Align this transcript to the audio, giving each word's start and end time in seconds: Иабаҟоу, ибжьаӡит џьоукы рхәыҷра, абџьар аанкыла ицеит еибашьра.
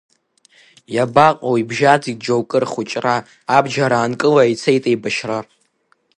Иабаҟоу, 0.95 1.55
ибжьаӡит 1.61 2.17
џьоукы 2.23 2.57
рхәыҷра, 2.63 3.15
абџьар 3.55 3.93
аанкыла 3.93 4.43
ицеит 4.53 4.83
еибашьра. 4.89 5.39